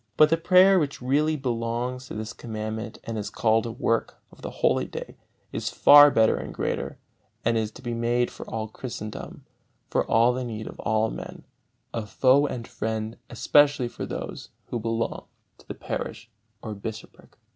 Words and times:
But 0.17 0.31
the 0.31 0.37
prayer 0.37 0.79
which 0.79 0.99
really 0.99 1.35
belongs 1.35 2.07
to 2.07 2.15
this 2.15 2.33
Commandment 2.33 2.97
and 3.03 3.19
is 3.19 3.29
called 3.29 3.67
a 3.67 3.71
work 3.71 4.17
of 4.31 4.41
the 4.41 4.49
Holy 4.49 4.85
Day, 4.85 5.15
is 5.51 5.69
far 5.69 6.09
better 6.09 6.35
and 6.37 6.51
greater, 6.51 6.97
and 7.45 7.55
is 7.55 7.69
to 7.73 7.83
be 7.83 7.93
made 7.93 8.31
for 8.31 8.43
all 8.49 8.67
Christendom, 8.67 9.45
for 9.91 10.03
all 10.09 10.33
the 10.33 10.43
need 10.43 10.65
of 10.65 10.79
all 10.79 11.11
men, 11.11 11.43
of 11.93 12.09
foe 12.09 12.47
and 12.47 12.67
friend, 12.67 13.15
especially 13.29 13.87
for 13.87 14.07
those 14.07 14.49
who 14.71 14.79
belong 14.79 15.25
to 15.59 15.67
the 15.67 15.75
parish 15.75 16.31
or 16.63 16.73
bishopric. 16.73 17.37